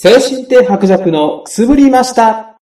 [0.00, 2.56] 精神的白弱のくすぶりました。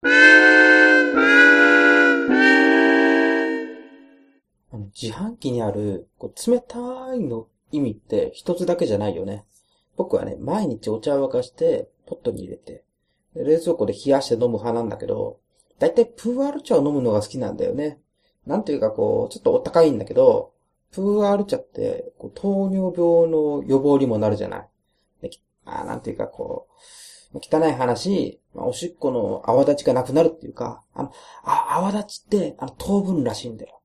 [4.98, 6.78] 自販機にある、こう冷た
[7.14, 9.44] いの意味って一つだけじゃないよね。
[9.98, 12.84] 僕はね、毎日お茶を沸かして、ポットに入れて、
[13.34, 15.38] 冷蔵庫で冷やして飲む派なんだけど、
[15.78, 17.98] だいたいプーアール茶を飲むのが好きなんだよね。
[18.46, 20.54] なんというかこう、ちょっとお高いんだけど、
[20.90, 24.68] プーアール茶って、こう糖尿病の予防にもなるじゃない。
[25.66, 31.12] あなんていうかこう、汚い話、まあおしっこの泡立ちがなくなるっていうか、あの、
[31.44, 33.80] あ泡立ちって、あの、糖分らしいんだよ。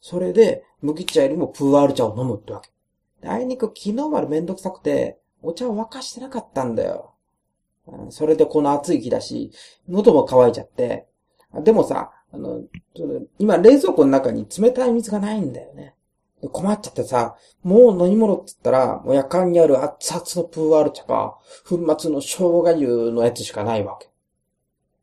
[0.00, 2.70] それで、麦茶よりもプーアール茶を飲むってわけ。
[3.28, 7.14] あいにく昨日までめんどくさくて、お茶を沸かしてなかったんだよ。
[8.10, 9.50] それでこの暑い日だし、
[9.88, 11.08] 喉も渇いちゃって。
[11.62, 12.62] でもさ、あの、
[13.38, 15.94] 今冷蔵庫の中に冷たい水がないんだよね。
[16.46, 21.38] 困っちゃってさ、もう飲み物って言ったら、もう夜間にある熱々のプーアール茶か、
[21.68, 24.08] 粉末の生姜湯のやつしかないわけ。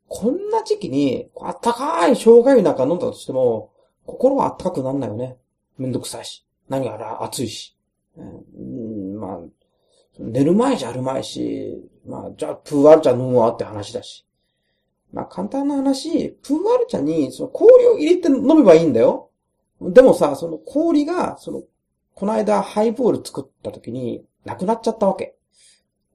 [0.08, 3.70] こんな時期に、あったかい生姜湯なんか飲んだとしても、
[4.06, 5.36] 心はあったかくなんないよね。
[5.78, 6.46] めんどくさいし。
[6.68, 7.76] 何やら暑いし。
[8.16, 9.38] うん、まあ、
[10.18, 14.24] 寝る前じゃあるまいし、まあ、じゃあプーアール茶飲むわって話だし。
[15.12, 19.30] まあ簡単な話、プーアール茶にその氷を入れて飲めばいいんだよ。
[19.80, 21.62] でもさ、その氷が、その、
[22.14, 25.34] この間ハイボール作った時になくなっちゃったわけ。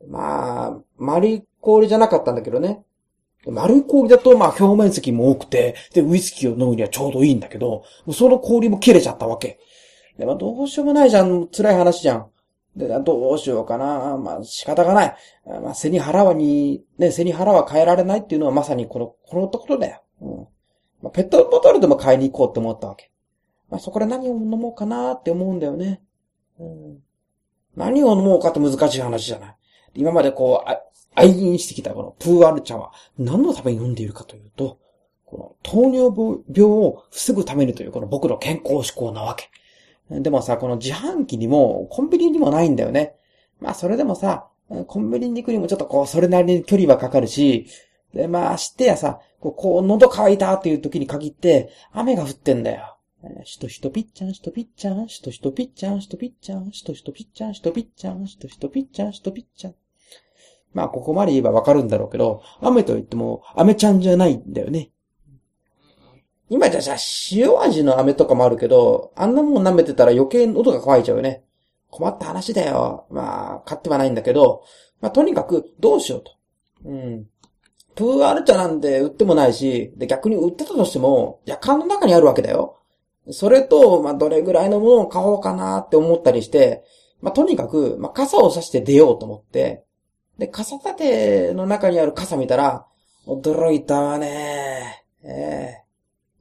[0.08, 2.84] まあ、丸い氷じゃなかったんだけどね。
[3.48, 9.60] 丸い氷だと、まあ表面積も多くて、で、ウイスキーを飲むにはちょうどいいんだけど、その氷も切れちゃったわけ。
[10.18, 11.48] で、まあどうしようもないじゃん。
[11.48, 12.28] 辛い話じゃん。
[12.76, 14.18] で、どうしようかな。
[14.18, 15.16] まあ仕方がない。
[15.64, 20.04] まあ背に腹はに、ね、背に腹は変えられないっていうのはまさにこの、このところだよ。
[20.22, 20.48] うん。
[21.02, 23.11] まあペットボトルでも買いに行こうって思ったわけ。
[23.72, 26.04] まあそこで何を飲もうかなって思うんだよね。
[26.60, 27.00] うん。
[27.76, 29.56] 何を飲もうかって難しい話じゃない。
[29.96, 30.82] 今までこう、あ
[31.16, 34.80] 愛飲してきたこのプーアール茶は何のために飲んでいるかというと、
[35.26, 39.50] この糖尿病を防ぐためにというこの僕の健康志向なわけ。
[40.10, 43.16] でもさ、この自販機にもコンビニにもないんだよね。
[43.62, 44.48] まあそれでもさ、
[44.88, 47.68] コンビニに行くにもちょっとこう、それなりに距離はかかるし、
[48.14, 52.98] で、まあ、してやさ、こう、こう喉乾いたっていう時に限って、雨が降ってんだよ。
[53.46, 59.76] しとしとぴっちゃん、しとぴっちゃん、しとしとぴっちゃん、しとぴっちゃん、しとしとぴっちゃん、しとぴっちゃん、しとしとぴっちゃん、しとぴっちゃん。
[60.74, 64.92] まあ、ここまで言えばわかるんだろうけど、雨と言っても、雨ちゃんじゃないんだよね。
[66.50, 66.96] 今じゃさ、
[67.32, 71.44] 塩味の飴とかもあるけど、あんなもん舐めてたら余計喉が渇いちゃうよね。
[71.90, 73.06] 困った話だよ。
[73.10, 74.64] まあ、買ってはないんだけど、
[75.00, 76.32] まあ、とにかく、どうしようと。
[76.86, 77.28] うん。
[77.96, 82.81] プーアル茶なんて売ってもないし、で、逆に売ってたとしても、夜間の中にあるわけだよ。
[83.30, 86.84] それと、まあ、どれぐらいのものを買おうかなって思ったりして、
[87.22, 89.84] まあ、とにかく、まあ、傘を差して出ようと思って、
[90.40, 92.88] で、傘立ての中にある傘見たら、
[93.28, 95.06] 驚いたわね。
[95.24, 95.82] ええ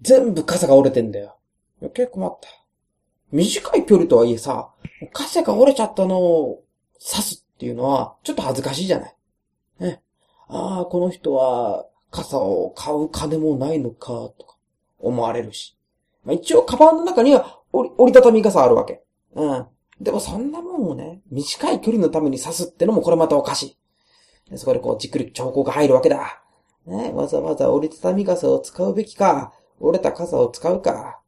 [0.00, 1.36] 全部傘が折れてんだよ。
[1.82, 2.48] 余計困った。
[3.32, 4.70] 短い距離とはいえさ、
[5.12, 6.62] 傘が折れちゃったのを
[6.98, 9.16] 刺すっていうのは、ちょっと恥ずかしいじゃない。
[9.78, 10.02] ね。
[10.48, 14.08] ああ、この人は、傘を買う金もないのか、
[14.38, 14.56] とか、
[14.98, 15.76] 思われるし。
[16.24, 19.02] まあ、一応、カバンの中には折り、たたみ傘あるわけ。
[19.34, 19.66] うん。
[20.00, 23.76] でもそんなもんをね、短い距離のために刺すってのもこれまたおかし
[24.50, 24.56] い。
[24.58, 26.42] そこでこう、じっくり兆候が入るわけだ。
[26.86, 31.20] ね、わざわざ折りたたみ傘を使うべきか、折れた傘を使うか。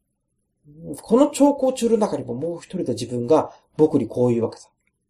[1.01, 4.69] この兆候中の中にももう一人の自分が僕にこう言うわけさ。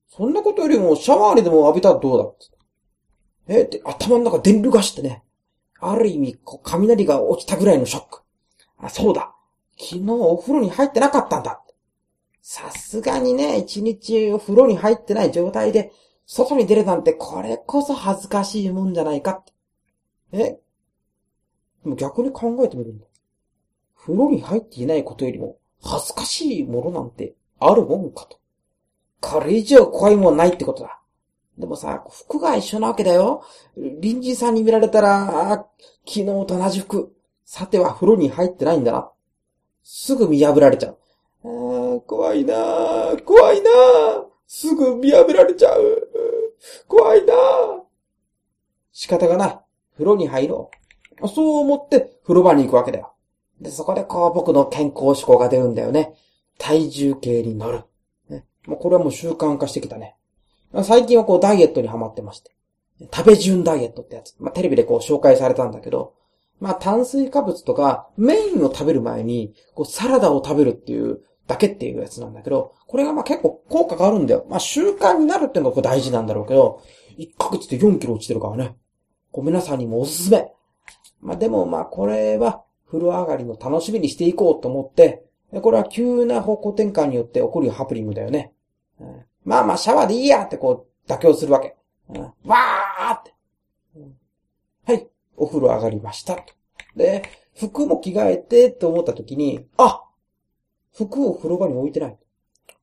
[0.10, 2.38] そんなことよりもシャワーにでも浴びたらどう
[3.48, 5.24] だえって頭の中電流がしてね。
[5.80, 8.22] ある意味、こう雷が落ちたぐらいのショック。
[8.78, 9.33] あ、そうだ。
[9.78, 11.62] 昨日お風呂に入ってなかったんだ。
[12.42, 15.92] さすがにね、一日お風呂に入ってない状態で、
[16.26, 19.54] 外に出るなんてこれこそ恥ずかしいもんじゃないかって。
[20.32, 20.60] え？
[21.84, 23.06] でも逆に考えてみるんだ。
[23.98, 28.40] 風呂に入っていないことよりも恥ずかしいものなんてあるもんかと。
[29.22, 31.00] これ以上怖いもんないってことだ。
[31.58, 33.44] でもさ、服が一緒なわけだよ。
[33.76, 35.66] 隣人さんに見られたら、
[36.06, 37.16] 昨日と同じ服。
[37.46, 39.12] さては風呂に入ってないんだな。
[39.84, 40.98] すぐ見破られちゃう。
[41.44, 46.10] あー怖いなー怖いなーすぐ見破られちゃう。
[46.88, 47.38] 怖いなー
[48.92, 49.60] 仕方がない。
[49.94, 50.72] 風呂に入ろ
[51.22, 51.28] う。
[51.28, 53.14] そう思って風呂場に行くわけだよ。
[53.60, 56.14] で、そこでこう僕の健康志向が出るんだよね。
[56.58, 57.84] 体重計に乗る。
[58.30, 60.16] ね、もうこれはもう習慣化してきたね。
[60.84, 62.52] 最近はこうダイエットにハマってまして。
[63.12, 64.36] 食べ順ダイエットってやつ。
[64.40, 66.14] まあ、テレビでこう紹介されたんだけど、
[66.64, 74.46] まあ、炭水化物とかメインを食べる前に、こうサラダを食べるっていうだけっていうやつなんだけど、これがまあ結構効果があるんだよ。
[74.50, 76.82] まあ、習慣になるっていうのがこう大事なんだろうけど、
[77.18, 78.78] 1ヶ月で4キロ落ちてるからね。
[79.34, 80.54] こう皆さんにもおすすめ。
[81.20, 88.54] まあ、でもまあ、これは、風呂上がりの楽しみにしていこうと思って、これは急な方向転換によって起こるハプニングだよね。
[89.02, 91.76] うん、まあまあ、シャワーでいいやってこう、妥協するわけ。
[92.08, 93.34] うん、わーって、
[93.98, 94.14] うん、
[94.86, 96.54] はい、お風呂上がりましたと。
[96.96, 97.24] で、
[97.56, 100.04] 服も着替えてって思った時に、あ
[100.94, 102.18] 服を風呂場に置いてない。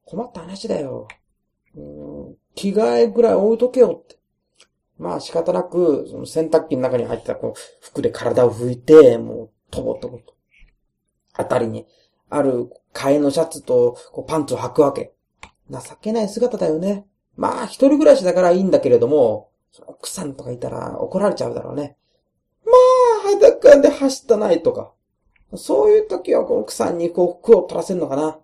[0.05, 1.06] 困った話だよ。
[1.76, 4.19] うん着替えぐらい置いとけよって。
[4.99, 10.35] まあ仕方なく、その洗濯機の中に入ったこう服で体を拭いて、もう、とぼとぼと。
[11.32, 11.87] あたりに
[12.29, 15.12] ある替えのシャツとこうパンツを履くわけ。
[15.70, 17.06] 情けない姿だよね。
[17.37, 21.97] まあ一人暮らしだからいいんだけれども、その奥さんとかいたら怒られちゃうだろうね。
[23.38, 24.93] 裸で走ったないとか。
[25.56, 28.38] そういう時はこう奥さんにこう服を取らせるのかな。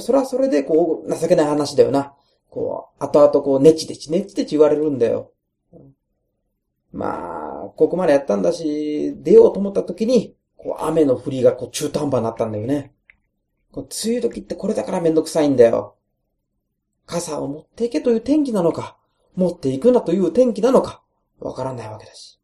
[0.00, 2.14] それはそれでこう情けない話だよな。
[2.52, 5.32] こう、後々こう、ネチネチ、ネチネチ言われるんだよ。
[6.92, 12.92] まあ、ここまでやったんだし、出ようと思った時に、こう、雨の降りがこう、中途半端になったんだよね。
[13.72, 15.96] こう、梅雨時ってこれだからめんどくさいんだよ。
[17.06, 18.98] 傘を持っていけという天気なのか、
[19.34, 21.02] 持っていくなという天気なのか、
[21.40, 22.38] わからないわけだし。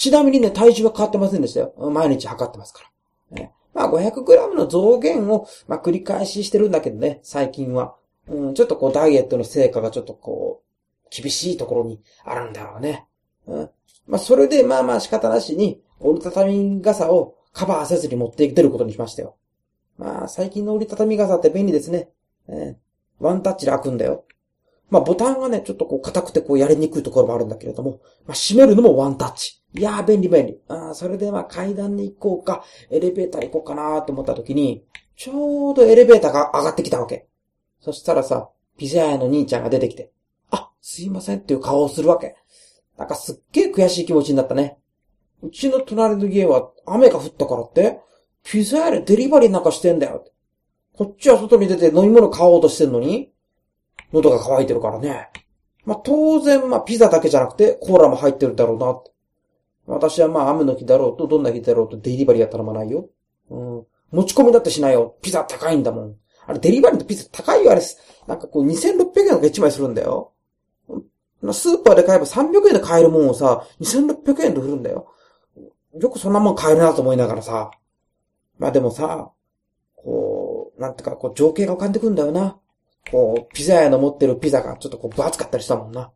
[0.00, 1.74] ちなみにね、体重は変わってませんでしたよ。
[1.92, 2.84] 毎日測ってますか
[3.32, 3.36] ら。
[3.38, 7.96] ね、まあ、500g の増減を、まあ、繰り返ししてるんだけどね、最近は。
[8.26, 13.06] うん、ちょっとこうダイエットの成果がちょっとこう、厳しいところにあるんだろうね。
[13.46, 13.70] うん。
[14.06, 19.36] まあ、それでまあまあ仕方なしに、折りたたみ傘をカバーせずに持って出ることにしましたよ。
[19.98, 22.08] まあ、最近の折りたたみ傘って便利ですね。
[22.48, 22.74] えー、
[23.18, 24.24] ワンタッチで開くんだよ。
[24.88, 29.59] まあ、ボタンがね、ちょっとこう硬くてこうやりにくいところもあるんだけれども、まあ、閉めるのもワンタッチ。
[29.74, 30.60] いやー、便利便利。
[30.68, 34.84] あそれでまあ階段に行こうか、エレベーター行こうかなーと思った時に、
[35.16, 37.26] ちょうどエレベーターが上がってきたわけ。
[37.80, 40.10] そしたらさ、ピザ屋の兄ちゃんが出てきて、
[40.50, 42.36] あ、すいませんっていう顔をするわけ。
[42.98, 44.78] なんかすっげえ悔しい気持ちになったね。
[45.42, 48.00] うちの隣の家は雨が降ったからって、
[48.42, 50.24] ピザ屋でデリバリーなんかしてんだよ。
[50.96, 53.32] こっちは外に出て飲み物買おうとしてんのに、
[54.12, 55.28] 喉が渇いてるからね。
[55.84, 59.10] まあ、当然、まあ、ピザだけじゃなくて、コーラも入ってるだろうなって。
[59.90, 63.08] 私はまあ、雨の日だろうと、どんな日だろうと、デリバリーは頼まないよ。
[63.50, 63.86] うん。
[64.12, 65.16] 持ち込みだってしないよ。
[65.20, 66.16] ピザ高いんだもん。
[66.46, 67.82] あれ、デリバリーのピザ高いよ、あれ。
[68.26, 70.32] なんかこう、2600円が1枚するんだよ。
[71.52, 75.08] スーパーで買えば300円で買えるもんをさ、2600円で売るんだよ。
[75.98, 77.70] よくそんなもん買えるなと思いながらさ。
[78.58, 79.32] まあでもさ、
[79.96, 82.58] こう、なんてか、こう、情景が浮かんでくんだよな。
[83.10, 86.12] こう、ピザ屋の持ってるピザがちょっとこう、分厚かったりしたもんな。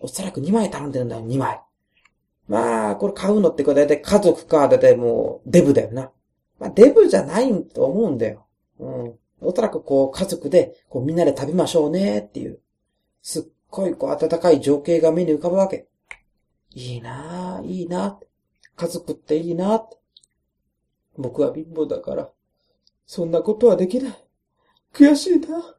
[0.00, 1.60] おそらく2枚頼んでるんだよ、2枚。
[2.52, 6.12] まあ、これ買うのってこれだいたい家族か、だいたいもう、デブだよな。
[6.58, 8.46] まあ、デブじゃないと思うんだよ。
[8.78, 9.14] うん。
[9.40, 12.60] おそらくこう、家族で、こう、みんなで食べましょうねっていう、
[13.22, 15.88] すっごいこう、温かい情景が目に浮かぶわけ。
[16.74, 18.26] いいなぁ、いいなぁ。
[18.76, 19.84] 家族っていいなぁ。
[21.16, 22.28] 僕は貧乏だから、
[23.06, 24.24] そんなことはできない。
[24.92, 25.74] 悔しいな。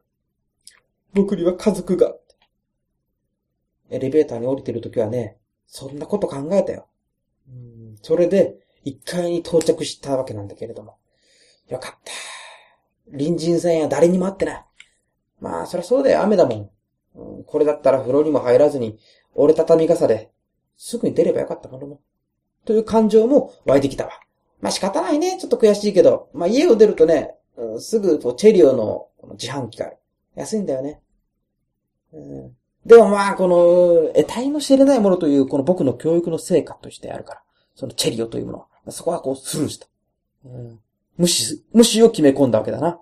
[1.12, 2.16] 僕には家族が。
[3.90, 6.86] エレベーターに降りてるときはね、そんなこと考えたよ。
[7.48, 10.98] うんそれで、一階に到着したわけなんだけれども。
[11.68, 12.12] よかった。
[13.10, 14.64] 隣人さんや誰にも会ってない。
[15.40, 16.70] まあ、そりゃそうだよ、雨だもん。
[17.14, 18.98] うん、これだったら風呂にも入らずに、
[19.34, 20.30] 折れたたみ傘で、
[20.76, 22.00] すぐに出ればよかったものの。
[22.64, 24.12] という感情も湧いてきたわ。
[24.60, 25.38] まあ仕方ないね。
[25.38, 26.28] ちょっと悔しいけど。
[26.32, 29.92] まあ家を出るとね、うん、すぐチェリオの自販機が
[30.34, 31.00] 安いんだよね。
[32.12, 32.56] うん、
[32.86, 37.42] でもまあ、この、得体の知れないものという、この僕の教育の成果としてあるから。
[37.74, 38.92] そのチェリオというものは。
[38.92, 39.86] そこはこうスルーした。
[40.44, 40.80] うん、
[41.16, 43.00] 無視、無視を決め込んだわけだな。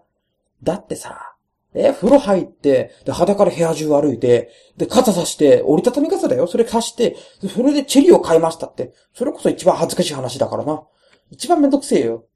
[0.62, 1.32] だってさ、
[1.74, 6.46] え、風呂入って、で、裸で部屋中歩いて、で、傘さして、折りたたみ傘だよ。
[6.46, 7.16] それ貸して、
[7.48, 8.92] それでチェリを買いましたって。
[9.14, 10.82] それこそ一番恥ずかしい話だからな。
[11.30, 12.26] 一番めんどくせえよ。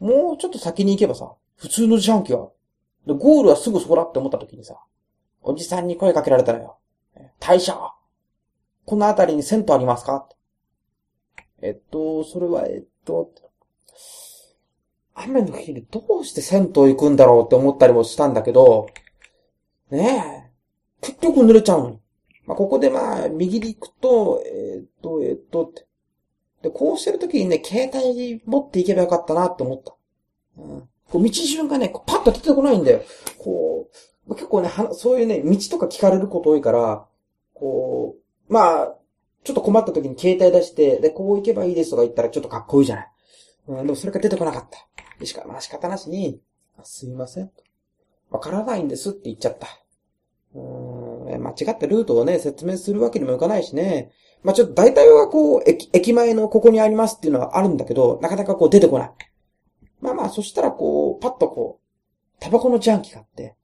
[0.00, 2.48] もうちょっと先に行けばさ、普通の自販機は。
[3.06, 4.76] で、ゴールはすぐそこだって思った時にさ、
[5.42, 6.78] おじさんに声かけられたのよ。
[7.40, 7.92] 大将
[8.84, 10.28] この辺りに銭湯ありますか？
[11.60, 13.30] えっと、それは、えっと、
[15.14, 18.88] 雨の日にどうして銭湯行くんだろうって思ったりもしたんだけど、
[19.90, 21.06] ねえ。
[21.06, 22.00] 結局濡れちゃうのに。
[22.46, 25.86] まあ、ここでまあ、右に行くと、え、っと、え、っと、って。
[26.62, 29.94] で、こうしてるときにね、携帯持っていけばよかったなって思った。
[30.58, 30.88] うん。
[31.10, 33.02] こう道順がね、こうパッと出てこないんだよ。
[33.38, 33.96] こう、
[34.28, 37.06] 結構ね、そういうね、道とか聞かれること多いから、
[37.54, 38.16] こ
[38.48, 38.94] う、まあ、
[39.44, 43.10] ちょっと困った時に携帯出して、で、こう行けばいいですとか言ったらちょっとかっこいいじゃない。
[43.68, 44.78] うん、でもそれが出てこなかった。
[45.18, 46.40] でしか、まあ仕方なしに、
[46.84, 47.50] すいません。
[48.30, 49.66] わからないんですって言っちゃった。
[50.54, 54.12] うー間違ったルートをね、説明するわけにもいかないしね。
[54.42, 59.12] まあ、ちょっと大体はこう、駅、駅前のここにありますっていうのはあるんだけど、なかなかこう出てこない。
[60.00, 63.56] まあまあ、そしたらこう、パッとこう、タバコのジャンキがあって、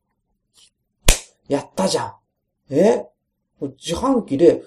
[1.48, 2.14] やったじゃん。
[2.70, 3.06] え？
[3.60, 4.62] 自販機で、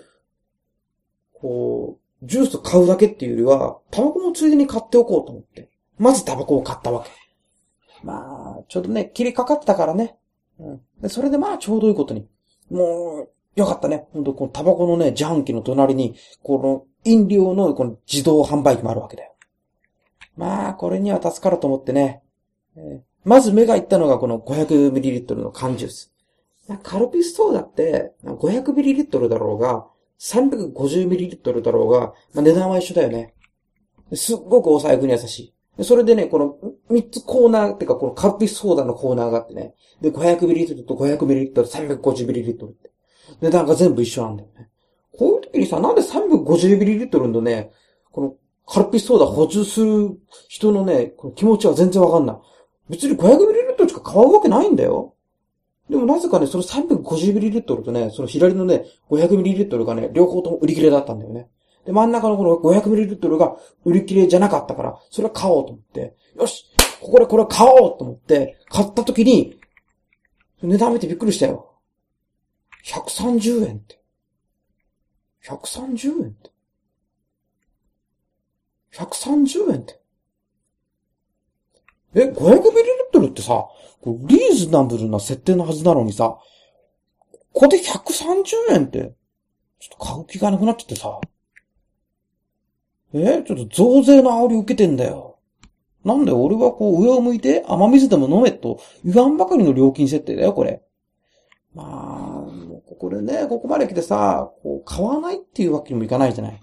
[1.34, 5.70] こう、ジュース買うだけっていうよりは、タバコもついでに買っておこうと思って。
[5.98, 7.10] まずタバコを買ったわけ。
[8.04, 10.18] まあ、ちょうどね、切りかかってたからね。
[10.60, 10.82] うん。
[11.02, 12.28] で、それでまあ、ちょうどいいことに。
[12.70, 14.08] もう、よかったね。
[14.12, 19.36] ほんと、このタバコのね、自販機の隣に、この、飲料のこの自動販売機もあるわけだよ。
[20.38, 22.22] まあ、これには助かると思ってね。
[22.76, 26.11] えー、まず目がいったのがこの 500ml の缶ジュース。
[26.78, 29.88] カルピスソーダって 500ml だろうが、
[30.20, 32.00] 350ml だろうが、
[32.34, 33.34] まあ、値段は一緒だよね。
[34.14, 35.84] すっごくお財布に優しい。
[35.84, 36.58] それでね、この
[36.90, 39.74] 3つコーナーってか、このカルピスソーダのコーナーがあってね。
[40.02, 42.92] で、500ml と 500ml、350ml って。
[43.42, 44.70] 値段が全部一緒なんだよね。
[45.18, 47.72] こういう時にさ、なんで 350ml のね、
[48.12, 48.36] この
[48.68, 52.38] カルピスソーダ補充する人のね、この気持ちは全然わかんない。
[52.90, 55.16] 別に 500ml しか買うわけないんだよ。
[55.92, 61.50] でもなぜかね、その 350ml とね、その左のね、500ml がね、両方とも売り切れだったんだよね。
[61.86, 66.64] で、真ん中のこの 500ml が売り切れじゃなかったから、それは買おうと思って、よし
[67.02, 69.60] ここでこれ買おうと思って、買った時に、
[70.62, 71.74] 値段見てびっくりしたよ。
[72.86, 74.00] 130円って。
[75.44, 76.52] 130円って。
[78.94, 80.02] 130円って。
[82.14, 83.68] え、500ml ルってさ、
[84.06, 86.38] リーズナブルな設定のはずなのにさ、
[87.54, 89.14] ここで130円って、
[89.80, 91.20] ちょっと買う気がなくなっちゃってさ。
[93.14, 95.40] えちょっと増税の煽り受けてんだよ。
[96.04, 100.82] なんで俺はこう上を向いて雨水でも飲めと言わんばかりの料金設定だよ、これ。
[101.74, 102.52] まあ、
[102.88, 106.62] ここでね、ここまで来てさ、こう買わないっていうわけにもいかないじゃない。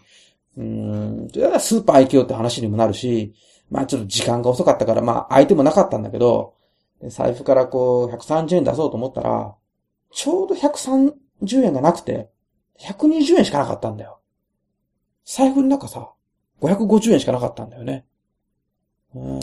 [0.56, 3.34] うーん、じゃあスーパー行けよって話にもなるし、
[3.70, 6.54] まあちょっと時間が遅かったから、まあ相手もなかったんだけど、
[7.08, 9.54] 財布からこう130円出そうと思ったら、
[10.10, 11.12] ちょうど130
[11.64, 12.30] 円がなくて、
[12.80, 14.20] 120円しかなかったんだよ。
[15.24, 16.12] 財布の中さ、
[16.60, 18.06] 550円しかなかったんだよね。
[19.14, 19.40] うん。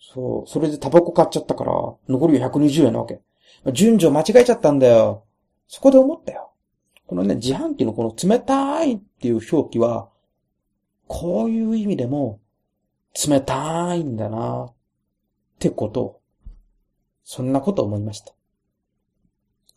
[0.00, 0.48] そう。
[0.48, 1.72] それでタバコ買っちゃったから、
[2.08, 3.20] 残り120円なわけ。
[3.72, 5.24] 順序間違えちゃったんだよ。
[5.66, 6.52] そこで思ったよ。
[7.06, 10.08] このね、自販機のこの冷たいっていう表記は、
[11.06, 12.38] こういう意味でも、
[13.14, 14.74] 冷たいんだな、っ
[15.58, 16.20] てことを、
[17.24, 18.37] そんなこと思いました。